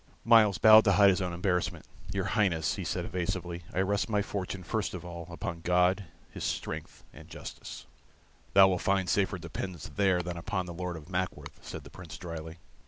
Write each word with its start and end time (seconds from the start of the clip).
Myles 0.25 0.57
bowed 0.57 0.83
to 0.85 0.93
hide 0.93 1.11
his 1.11 1.21
own 1.21 1.31
embarrassment. 1.31 1.85
"Your 2.11 2.25
Highness," 2.33 2.65
said 2.65 3.03
he, 3.05 3.07
evasively, 3.07 3.61
"I 3.71 3.81
rest 3.81 4.09
my 4.09 4.23
fortune, 4.23 4.63
first 4.63 4.95
of 4.95 5.05
all, 5.05 5.27
upon 5.29 5.61
God, 5.61 6.05
His 6.31 6.43
strength 6.43 7.03
and 7.13 7.29
justice." 7.29 7.85
"Thou 8.55 8.69
wilt 8.69 8.81
find 8.81 9.07
safer 9.07 9.37
dependence 9.37 9.91
there 9.95 10.23
than 10.23 10.37
upon 10.37 10.65
the 10.65 10.73
Lord 10.73 10.97
of 10.97 11.07
Mackworth," 11.07 11.59
said 11.61 11.83
the 11.83 11.91
Prince, 11.91 12.17
dryly. 12.17 12.57